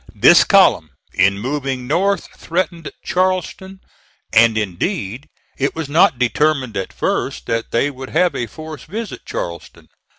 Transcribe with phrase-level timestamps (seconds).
[0.15, 3.81] This column, in moving north, threatened Charleston,
[4.33, 5.27] and, indeed,
[5.59, 9.89] it was not determined at first that they would have a force visit Charleston.